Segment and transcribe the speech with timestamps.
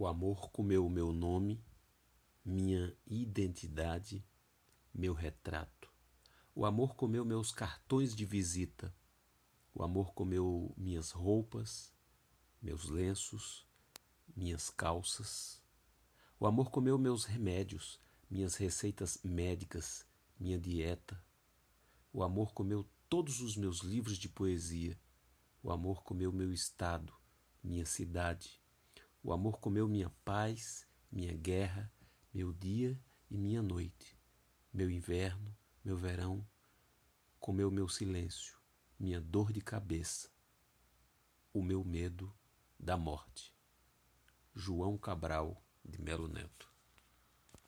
[0.00, 1.62] O amor comeu o meu nome,
[2.42, 4.24] minha identidade,
[4.94, 5.92] meu retrato.
[6.54, 8.96] O amor comeu meus cartões de visita.
[9.74, 11.92] O amor comeu minhas roupas,
[12.62, 13.68] meus lenços,
[14.34, 15.62] minhas calças.
[16.38, 20.06] O amor comeu meus remédios, minhas receitas médicas,
[20.38, 21.22] minha dieta.
[22.10, 24.98] O amor comeu todos os meus livros de poesia.
[25.62, 27.12] O amor comeu meu estado,
[27.62, 28.59] minha cidade,
[29.22, 31.92] o amor comeu minha paz, minha guerra,
[32.32, 32.98] meu dia
[33.30, 34.18] e minha noite,
[34.72, 36.46] meu inverno, meu verão,
[37.38, 38.58] comeu meu silêncio,
[38.98, 40.30] minha dor de cabeça,
[41.52, 42.34] o meu medo
[42.78, 43.54] da morte.
[44.54, 46.69] João Cabral de Melo Neto